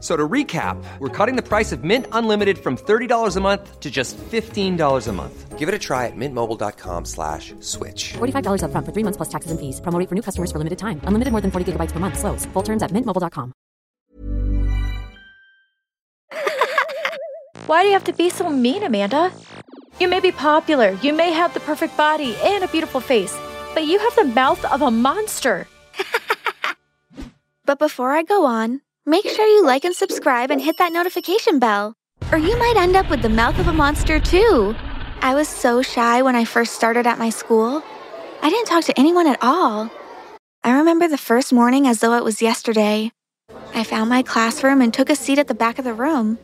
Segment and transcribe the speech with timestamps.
[0.00, 3.90] So to recap, we're cutting the price of Mint Unlimited from $30 a month to
[3.90, 5.58] just $15 a month.
[5.58, 8.14] Give it a try at mintmobile.com slash switch.
[8.14, 9.78] $45 upfront for three months plus taxes and fees.
[9.82, 11.02] Promo for new customers for limited time.
[11.04, 12.18] Unlimited more than 40 gigabytes per month.
[12.18, 12.46] Slows.
[12.54, 13.52] Full terms at mintmobile.com.
[17.66, 19.30] Why do you have to be so mean, Amanda?
[20.00, 23.36] You may be popular, you may have the perfect body and a beautiful face,
[23.74, 25.68] but you have the mouth of a monster.
[27.66, 28.80] but before I go on,
[29.10, 31.96] Make sure you like and subscribe and hit that notification bell,
[32.30, 34.72] or you might end up with the mouth of a monster too.
[35.20, 37.82] I was so shy when I first started at my school.
[38.40, 39.90] I didn't talk to anyone at all.
[40.62, 43.10] I remember the first morning as though it was yesterday.
[43.74, 46.38] I found my classroom and took a seat at the back of the room.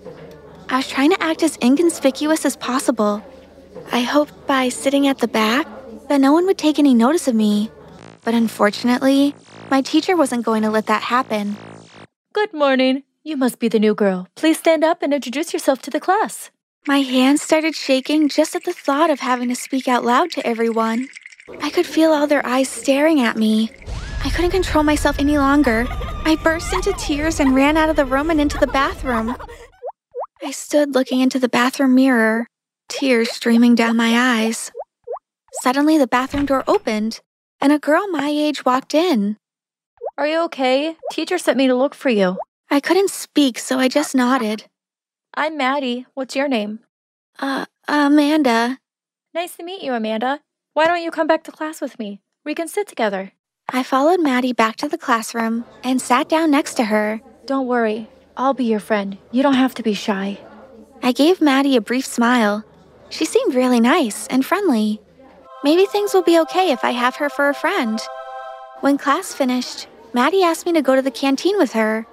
[0.69, 3.25] I was trying to act as inconspicuous as possible.
[3.93, 5.69] I hoped by sitting at the back
[6.09, 7.71] that no one would take any notice of me.
[8.25, 9.37] But unfortunately,
[9.71, 11.57] my teacher wasn't going to let that happen.
[12.37, 13.03] Good morning.
[13.25, 14.29] You must be the new girl.
[14.35, 16.51] Please stand up and introduce yourself to the class.
[16.87, 20.47] My hands started shaking just at the thought of having to speak out loud to
[20.47, 21.09] everyone.
[21.63, 23.71] I could feel all their eyes staring at me.
[24.23, 25.87] I couldn't control myself any longer.
[25.89, 29.35] I burst into tears and ran out of the room and into the bathroom.
[30.43, 32.49] I stood looking into the bathroom mirror,
[32.91, 34.71] tears streaming down my eyes.
[35.63, 37.21] Suddenly, the bathroom door opened,
[37.63, 39.39] and a girl my age walked in.
[40.19, 40.97] Are you okay?
[41.13, 42.39] Teacher sent me to look for you.
[42.71, 44.65] I couldn't speak, so I just nodded.
[45.35, 46.07] I'm Maddie.
[46.15, 46.81] What's your name?
[47.39, 48.79] Uh, Amanda.
[49.35, 50.41] Nice to meet you, Amanda.
[50.73, 52.23] Why don't you come back to class with me?
[52.47, 53.33] We can sit together.
[53.69, 57.21] I followed Maddie back to the classroom and sat down next to her.
[57.45, 58.09] Don't worry.
[58.39, 59.19] I'll be your friend.
[59.33, 60.39] You don't have to be shy.
[61.03, 62.65] I gave Maddie a brief smile.
[63.11, 64.99] She seemed really nice and friendly.
[65.63, 68.01] Maybe things will be okay if I have her for a friend.
[68.81, 72.07] When class finished, Maddie asked me to go to the canteen with her.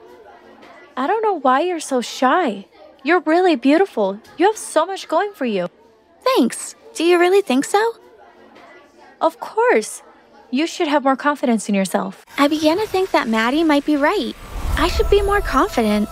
[0.97, 2.65] I don't know why you're so shy.
[3.01, 4.19] You're really beautiful.
[4.37, 5.69] You have so much going for you.
[6.19, 6.75] Thanks.
[6.95, 7.79] Do you really think so?
[9.21, 10.03] Of course.
[10.51, 12.25] You should have more confidence in yourself.
[12.37, 14.35] I began to think that Maddie might be right.
[14.75, 16.09] I should be more confident.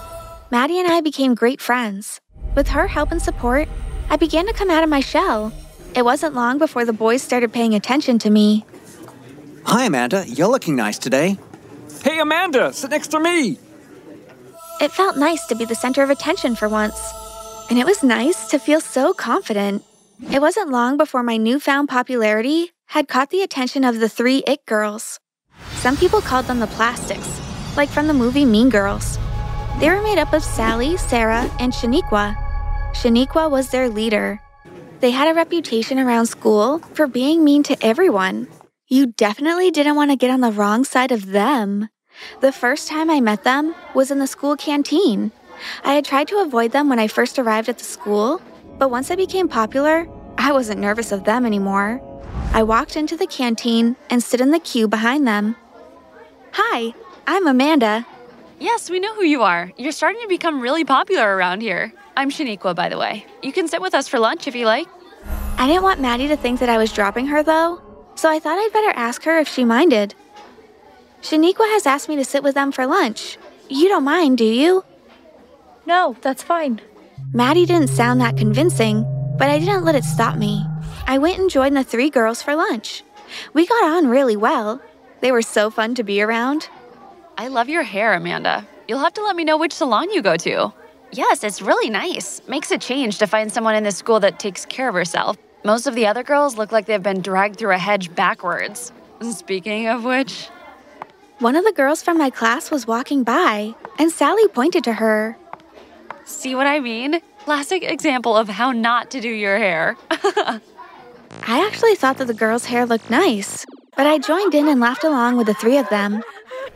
[0.49, 2.21] Maddie and I became great friends.
[2.55, 3.67] With her help and support,
[4.09, 5.51] I began to come out of my shell.
[5.93, 8.63] It wasn't long before the boys started paying attention to me.
[9.65, 10.23] Hi, Amanda.
[10.25, 11.37] You're looking nice today.
[12.03, 13.59] Hey, Amanda, sit next to me.
[14.81, 16.99] It felt nice to be the center of attention for once.
[17.69, 19.83] And it was nice to feel so confident.
[20.31, 24.65] It wasn't long before my newfound popularity had caught the attention of the three It
[24.65, 25.19] girls.
[25.73, 27.39] Some people called them the plastics,
[27.77, 29.19] like from the movie Mean Girls.
[29.79, 32.35] They were made up of Sally, Sarah, and Shaniqua.
[32.95, 34.41] Shaniqua was their leader.
[35.01, 38.47] They had a reputation around school for being mean to everyone
[38.91, 41.87] you definitely didn't want to get on the wrong side of them.
[42.41, 45.31] The first time I met them was in the school canteen.
[45.85, 48.41] I had tried to avoid them when I first arrived at the school,
[48.77, 52.01] but once I became popular, I wasn't nervous of them anymore.
[52.53, 55.55] I walked into the canteen and stood in the queue behind them.
[56.51, 56.93] Hi,
[57.25, 58.05] I'm Amanda.
[58.59, 59.71] Yes, we know who you are.
[59.77, 61.93] You're starting to become really popular around here.
[62.17, 63.25] I'm Shaniqua, by the way.
[63.41, 64.89] You can sit with us for lunch if you like.
[65.57, 67.81] I didn't want Maddie to think that I was dropping her, though,
[68.15, 70.15] so I thought I'd better ask her if she minded.
[71.21, 73.37] Shaniqua has asked me to sit with them for lunch.
[73.69, 74.83] You don't mind, do you?
[75.85, 76.81] No, that's fine.
[77.33, 79.05] Maddie didn't sound that convincing,
[79.37, 80.65] but I didn't let it stop me.
[81.07, 83.03] I went and joined the three girls for lunch.
[83.53, 84.81] We got on really well.
[85.21, 86.67] They were so fun to be around.
[87.37, 88.67] I love your hair, Amanda.
[88.87, 90.73] You'll have to let me know which salon you go to.
[91.11, 92.41] Yes, it's really nice.
[92.47, 95.37] Makes a change to find someone in this school that takes care of herself.
[95.63, 98.91] Most of the other girls look like they've been dragged through a hedge backwards.
[99.21, 100.49] Speaking of which,
[101.39, 105.37] One of the girls from my class was walking by, and Sally pointed to her.
[106.25, 107.19] see what I mean?
[107.45, 109.97] Classic example of how not to do your hair.
[110.11, 113.65] I actually thought that the girl's hair looked nice,
[113.97, 116.23] but I joined in and laughed along with the three of them.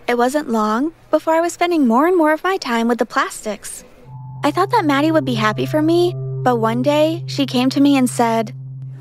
[0.08, 3.06] It wasn't long before I was spending more and more of my time with the
[3.06, 3.84] plastics.
[4.44, 7.82] I thought that Maddie would be happy for me, but one day she came to
[7.82, 8.54] me and said,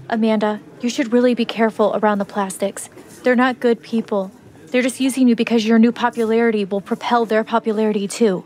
[0.09, 2.91] Amanda, you should really be careful around the plastics.
[3.23, 4.31] They're not good people.
[4.67, 8.45] They're just using you because your new popularity will propel their popularity too.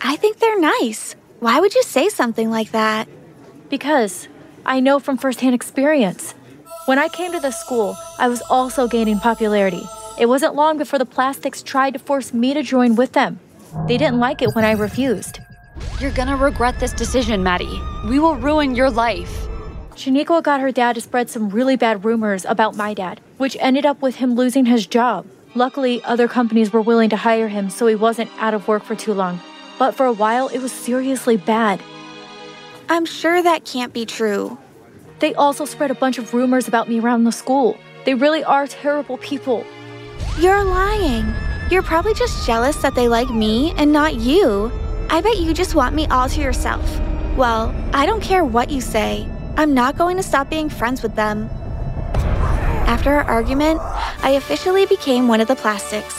[0.00, 1.16] I think they're nice.
[1.40, 3.08] Why would you say something like that?
[3.68, 4.28] Because
[4.64, 6.34] I know from firsthand experience.
[6.86, 9.82] When I came to the school, I was also gaining popularity.
[10.18, 13.40] It wasn't long before the plastics tried to force me to join with them.
[13.88, 15.40] They didn't like it when I refused.
[16.00, 17.80] You're gonna regret this decision, Maddie.
[18.06, 19.48] We will ruin your life.
[19.96, 23.84] Shaniqua got her dad to spread some really bad rumors about my dad, which ended
[23.84, 25.26] up with him losing his job.
[25.54, 28.94] Luckily, other companies were willing to hire him so he wasn't out of work for
[28.96, 29.40] too long.
[29.78, 31.80] But for a while, it was seriously bad.
[32.88, 34.58] I'm sure that can't be true.
[35.18, 37.76] They also spread a bunch of rumors about me around the school.
[38.04, 39.64] They really are terrible people.
[40.38, 41.32] You're lying.
[41.70, 44.72] You're probably just jealous that they like me and not you.
[45.10, 47.00] I bet you just want me all to yourself.
[47.36, 49.28] Well, I don't care what you say.
[49.56, 51.48] I'm not going to stop being friends with them.
[52.86, 53.80] After our argument,
[54.22, 56.18] I officially became one of the plastics.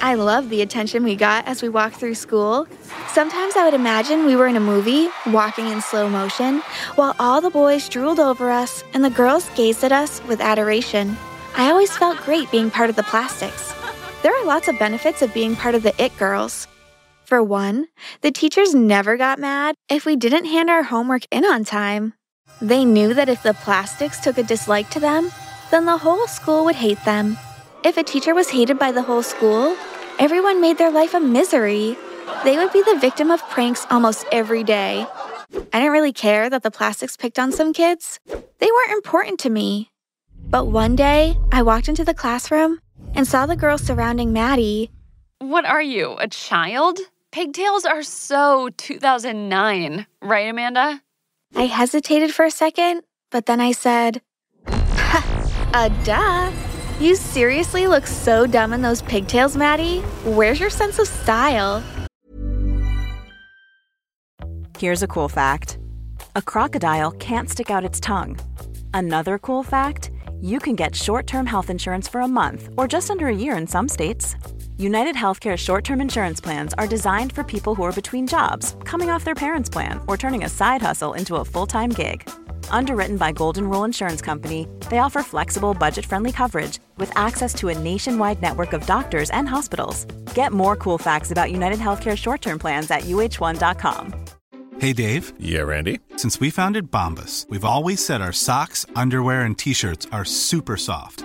[0.00, 2.66] I love the attention we got as we walked through school.
[3.08, 6.58] Sometimes I would imagine we were in a movie, walking in slow motion,
[6.96, 11.16] while all the boys drooled over us and the girls gazed at us with adoration.
[11.56, 13.74] I always felt great being part of the plastics.
[14.22, 16.66] There are lots of benefits of being part of the It Girls.
[17.24, 17.86] For one,
[18.22, 22.14] the teachers never got mad if we didn't hand our homework in on time.
[22.60, 25.30] They knew that if the plastics took a dislike to them,
[25.70, 27.38] then the whole school would hate them.
[27.84, 29.76] If a teacher was hated by the whole school,
[30.18, 31.96] everyone made their life a misery.
[32.44, 35.06] They would be the victim of pranks almost every day.
[35.72, 38.20] I didn't really care that the plastics picked on some kids.
[38.58, 39.90] They weren't important to me.
[40.36, 42.80] But one day, I walked into the classroom
[43.14, 44.90] and saw the girls surrounding Maddie.
[45.38, 46.98] What are you, a child?
[47.32, 51.02] Pigtails are so 2009, right, Amanda?
[51.54, 54.22] I hesitated for a second, but then I said,
[54.66, 56.52] uh, duh.
[57.00, 60.00] You seriously look so dumb in those pigtails, Maddie.
[60.24, 61.82] Where's your sense of style?
[64.78, 65.78] Here's a cool fact
[66.34, 68.38] a crocodile can't stick out its tongue.
[68.94, 70.10] Another cool fact
[70.40, 73.56] you can get short term health insurance for a month or just under a year
[73.56, 74.36] in some states.
[74.82, 79.10] United Healthcare short term insurance plans are designed for people who are between jobs, coming
[79.10, 82.28] off their parents' plan, or turning a side hustle into a full time gig.
[82.70, 87.68] Underwritten by Golden Rule Insurance Company, they offer flexible, budget friendly coverage with access to
[87.68, 90.04] a nationwide network of doctors and hospitals.
[90.34, 94.14] Get more cool facts about United Healthcare short term plans at uh1.com.
[94.80, 95.32] Hey, Dave.
[95.38, 96.00] Yeah, Randy.
[96.16, 100.76] Since we founded Bombas, we've always said our socks, underwear, and t shirts are super
[100.76, 101.24] soft.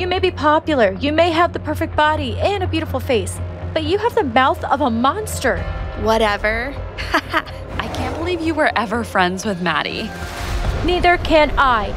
[0.00, 3.38] You may be popular, you may have the perfect body and a beautiful face,
[3.74, 5.58] but you have the mouth of a monster.
[6.00, 6.74] Whatever.
[7.76, 10.04] I can't believe you were ever friends with Maddie.
[10.86, 11.88] Neither can I.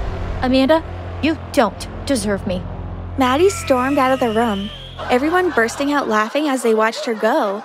[0.41, 0.83] Amanda,
[1.23, 2.61] you don't deserve me.
[3.17, 4.69] Maddie stormed out of the room,
[5.09, 7.63] everyone bursting out laughing as they watched her go.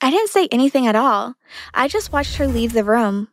[0.00, 1.34] I didn't say anything at all.
[1.74, 3.26] I just watched her leave the room.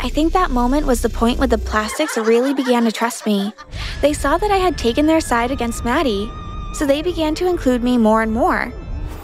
[0.00, 3.52] I think that moment was the point where the plastics really began to trust me.
[4.00, 6.30] They saw that I had taken their side against Maddie,
[6.72, 8.72] so they began to include me more and more.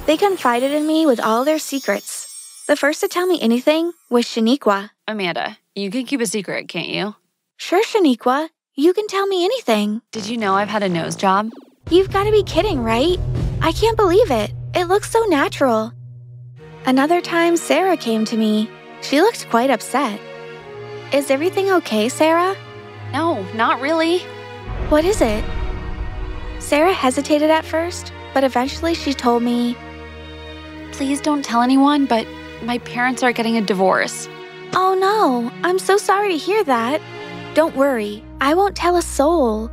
[0.07, 2.27] They confided in me with all their secrets.
[2.67, 4.91] The first to tell me anything was Shaniqua.
[5.07, 7.15] Amanda, you can keep a secret, can't you?
[7.57, 8.49] Sure, Shaniqua.
[8.75, 10.03] You can tell me anything.
[10.11, 11.51] Did you know I've had a nose job?
[11.91, 13.19] You've got to be kidding, right?
[13.63, 14.53] I can't believe it.
[14.75, 15.93] It looks so natural.
[16.85, 18.69] Another time, Sarah came to me.
[19.03, 20.21] She looked quite upset.
[21.15, 22.57] Is everything okay, Sarah?
[23.13, 24.19] No, not really.
[24.89, 25.45] What is it?
[26.59, 29.77] Sarah hesitated at first, but eventually she told me,
[30.91, 32.27] Please don't tell anyone, but
[32.65, 34.29] my parents are getting a divorce.
[34.73, 37.01] Oh no, I'm so sorry to hear that.
[37.55, 39.71] Don't worry, I won't tell a soul.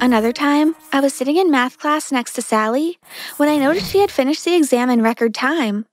[0.00, 2.98] Another time, I was sitting in math class next to Sally
[3.36, 5.86] when I noticed she had finished the exam in record time.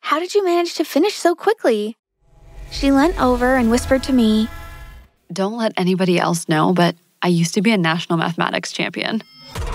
[0.00, 1.96] How did you manage to finish so quickly?
[2.70, 4.48] She leant over and whispered to me,
[5.32, 9.22] Don't let anybody else know, but I used to be a national mathematics champion.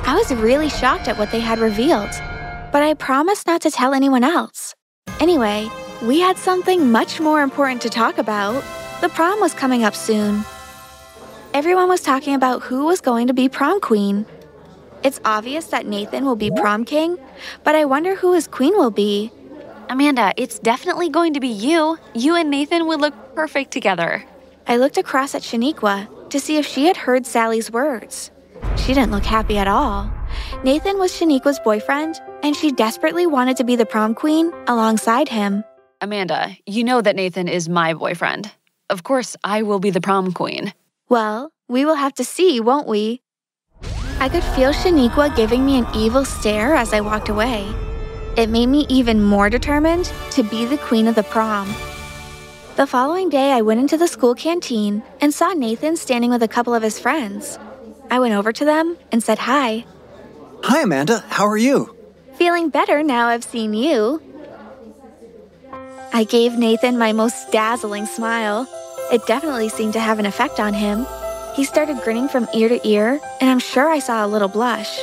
[0.06, 2.12] I was really shocked at what they had revealed,
[2.72, 4.76] but I promised not to tell anyone else.
[5.20, 5.70] Anyway,
[6.02, 8.64] we had something much more important to talk about.
[9.02, 10.44] The prom was coming up soon.
[11.54, 14.26] Everyone was talking about who was going to be prom queen.
[15.04, 17.18] It's obvious that Nathan will be prom king,
[17.64, 19.32] but I wonder who his queen will be.
[19.92, 21.98] Amanda, it's definitely going to be you.
[22.16, 24.24] You and Nathan would look perfect together.
[24.66, 28.32] I looked across at Shaniqua to see if she had heard Sally's words.
[28.78, 30.10] She didn't look happy at all.
[30.64, 35.66] Nathan was Shaniqua's boyfriend, and she desperately wanted to be the prom queen alongside him.
[36.00, 38.50] Amanda, you know that Nathan is my boyfriend.
[38.90, 40.74] Of course, I will be the prom queen.
[41.10, 43.24] Well, we will have to see, won't we?
[44.22, 47.68] I could feel Shaniqua giving me an evil stare as I walked away.
[48.38, 51.68] It made me even more determined to be the queen of the prom.
[52.78, 56.48] The following day, I went into the school canteen and saw Nathan standing with a
[56.48, 57.60] couple of his friends.
[58.10, 59.86] I went over to them and said hi.
[60.64, 61.26] Hi, Amanda.
[61.28, 61.94] How are you?
[62.36, 64.22] Feeling better now I've seen you.
[66.14, 68.68] I gave Nathan my most dazzling smile.
[69.12, 71.06] It definitely seemed to have an effect on him.
[71.56, 75.00] He started grinning from ear to ear, and I'm sure I saw a little blush.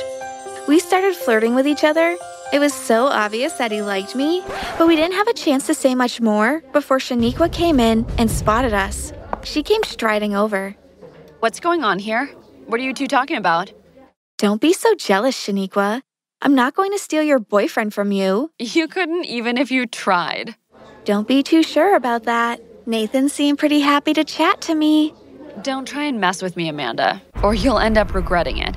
[0.67, 2.17] We started flirting with each other.
[2.51, 4.43] It was so obvious that he liked me,
[4.77, 8.29] but we didn't have a chance to say much more before Shaniqua came in and
[8.29, 9.13] spotted us.
[9.43, 10.75] She came striding over.
[11.41, 12.25] What's going on here?
[12.65, 13.71] What are you two talking about?
[14.39, 16.01] Don't be so jealous, Shaniqua.
[16.41, 18.51] I'm not going to steal your boyfriend from you.
[18.57, 20.55] You couldn't even if you tried.
[21.05, 22.61] Don't be too sure about that.
[22.87, 25.13] Nathan seemed pretty happy to chat to me.
[25.61, 28.75] Don't try and mess with me, Amanda, or you'll end up regretting it.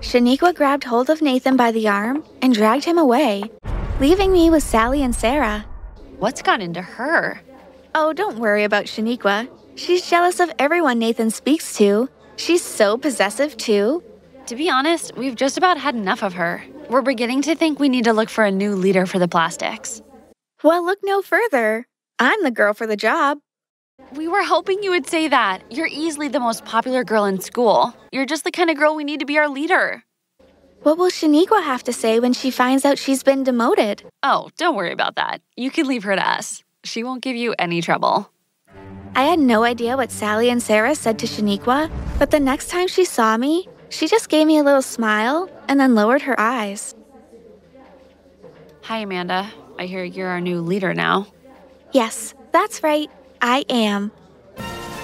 [0.00, 3.42] Shaniqua grabbed hold of Nathan by the arm and dragged him away,
[4.00, 5.66] leaving me with Sally and Sarah.
[6.18, 7.42] What's got into her?
[7.94, 9.48] Oh, don't worry about Shaniqua.
[9.76, 12.08] She's jealous of everyone Nathan speaks to.
[12.36, 14.02] She's so possessive, too.
[14.46, 16.64] To be honest, we've just about had enough of her.
[16.88, 20.00] We're beginning to think we need to look for a new leader for the plastics.
[20.64, 21.86] Well, look no further.
[22.18, 23.38] I'm the girl for the job.
[24.12, 25.62] We were hoping you would say that.
[25.70, 27.94] You're easily the most popular girl in school.
[28.10, 30.02] You're just the kind of girl we need to be our leader.
[30.82, 34.02] What will Shaniqua have to say when she finds out she's been demoted?
[34.24, 35.42] Oh, don't worry about that.
[35.56, 36.64] You can leave her to us.
[36.82, 38.32] She won't give you any trouble.
[39.14, 42.88] I had no idea what Sally and Sarah said to Shaniqua, but the next time
[42.88, 46.96] she saw me, she just gave me a little smile and then lowered her eyes.
[48.82, 49.52] Hi, Amanda.
[49.78, 51.26] I hear you're our new leader now.
[51.92, 53.10] Yes, that's right.
[53.42, 54.10] I am.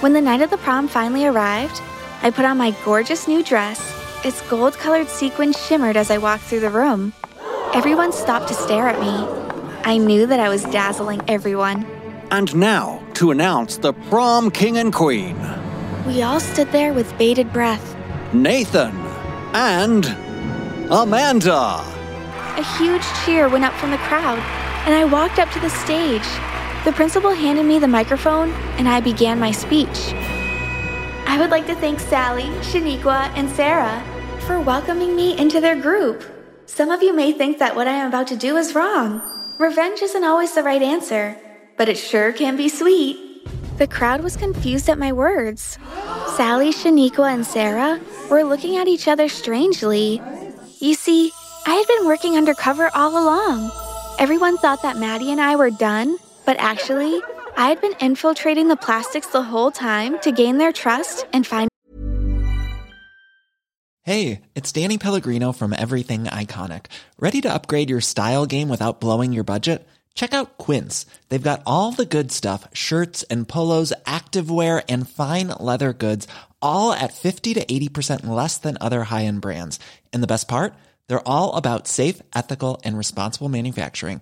[0.01, 1.81] When the night of the prom finally arrived,
[2.21, 3.81] I put on my gorgeous new dress.
[4.23, 7.13] Its gold colored sequins shimmered as I walked through the room.
[7.73, 9.81] Everyone stopped to stare at me.
[9.83, 11.85] I knew that I was dazzling everyone.
[12.29, 15.35] And now, to announce the prom king and queen
[16.05, 17.95] We all stood there with bated breath.
[18.33, 18.95] Nathan
[19.55, 20.05] and
[20.91, 21.83] Amanda.
[22.57, 24.39] A huge cheer went up from the crowd,
[24.85, 26.27] and I walked up to the stage.
[26.85, 30.13] The principal handed me the microphone, and I began my speech.
[31.27, 34.01] I would like to thank Sally, Shaniqua, and Sarah
[34.47, 36.23] for welcoming me into their group.
[36.65, 39.21] Some of you may think that what I am about to do is wrong.
[39.59, 41.35] Revenge isn't always the right answer,
[41.77, 43.17] but it sure can be sweet.
[43.77, 45.77] The crowd was confused at my words.
[46.35, 50.21] Sally, Shaniqua, and Sarah were looking at each other strangely.
[50.79, 51.31] You see,
[51.65, 53.71] I had been working undercover all along.
[54.19, 57.21] Everyone thought that Maddie and I were done, but actually,
[57.57, 61.69] I had been infiltrating the plastics the whole time to gain their trust and find.
[64.03, 66.85] Hey, it's Danny Pellegrino from Everything Iconic.
[67.19, 69.85] Ready to upgrade your style game without blowing your budget?
[70.15, 71.05] Check out Quince.
[71.27, 76.29] They've got all the good stuff shirts and polos, activewear, and fine leather goods,
[76.61, 79.81] all at 50 to 80% less than other high end brands.
[80.13, 80.73] And the best part?
[81.07, 84.21] They're all about safe, ethical, and responsible manufacturing.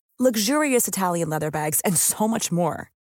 [0.21, 2.91] luxurious Italian leather bags, and so much more.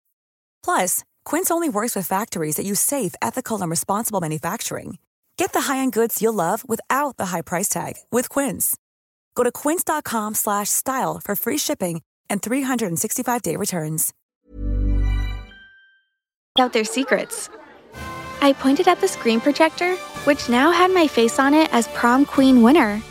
[0.65, 4.99] Plus, Quince only works with factories that use safe, ethical, and responsible manufacturing.
[5.37, 8.77] Get the high-end goods you'll love without the high price tag with Quince.
[9.35, 12.00] Go to quince.com/style for free shipping
[12.31, 14.15] and 365-day returns.
[16.59, 17.50] Out their secrets.
[18.41, 22.25] I pointed at the screen projector, which now had my face on it as prom
[22.25, 23.03] queen winner.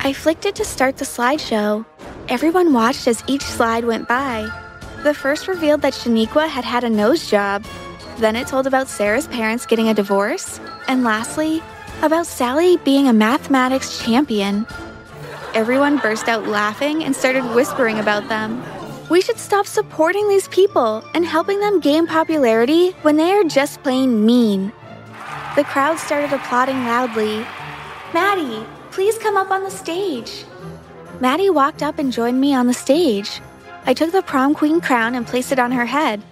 [0.00, 1.86] I flicked it to start the slideshow.
[2.28, 4.46] Everyone watched as each slide went by.
[5.02, 7.64] The first revealed that Shaniqua had had a nose job.
[8.18, 10.60] Then it told about Sarah's parents getting a divorce.
[10.88, 11.62] And lastly,
[12.02, 14.66] about Sally being a mathematics champion.
[15.54, 18.62] Everyone burst out laughing and started whispering about them.
[19.08, 23.82] We should stop supporting these people and helping them gain popularity when they are just
[23.82, 24.70] plain mean.
[25.56, 27.46] The crowd started applauding loudly.
[28.12, 30.44] Maddie, please come up on the stage.
[31.20, 33.40] Maddie walked up and joined me on the stage.
[33.86, 36.22] I took the prom queen crown and placed it on her head.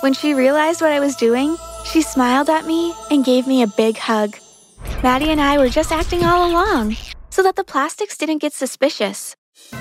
[0.00, 3.66] When she realized what I was doing, she smiled at me and gave me a
[3.66, 4.36] big hug.
[5.02, 6.96] Maddie and I were just acting all along
[7.28, 9.36] so that the plastics didn't get suspicious.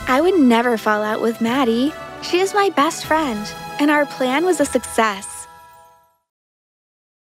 [0.07, 1.93] I would never fall out with Maddie.
[2.21, 3.47] She is my best friend,
[3.79, 5.38] and our plan was a success.